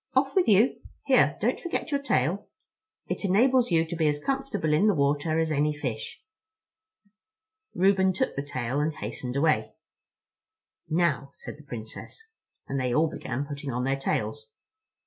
Off 0.15 0.33
with 0.35 0.47
you! 0.47 0.81
Here, 1.05 1.37
don't 1.39 1.59
forget 1.59 1.91
your 1.91 2.01
tail. 2.01 2.47
It 3.05 3.23
enables 3.23 3.69
you 3.69 3.85
to 3.85 3.95
be 3.95 4.07
as 4.07 4.17
comfortable 4.19 4.73
in 4.73 4.87
the 4.87 4.95
water 4.95 5.37
as 5.37 5.51
any 5.51 5.77
fish." 5.77 6.23
Reuben 7.75 8.11
took 8.11 8.35
the 8.35 8.41
tail 8.41 8.79
and 8.79 8.91
hastened 8.95 9.35
away. 9.35 9.75
"Now," 10.89 11.29
said 11.33 11.55
the 11.55 11.63
Princess. 11.65 12.31
And 12.67 12.79
they 12.79 12.91
all 12.95 13.11
began 13.11 13.45
putting 13.45 13.69
on 13.71 13.83
their 13.83 13.95
tails. 13.95 14.49